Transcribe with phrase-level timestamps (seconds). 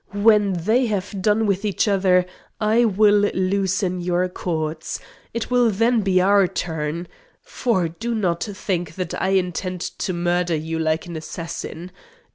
[0.15, 2.25] When they have done with each other
[2.59, 4.99] I will loosen your cords.
[5.31, 7.07] It will then be our turn.
[7.43, 11.91] For do not think that I intend to murder you like an assassin.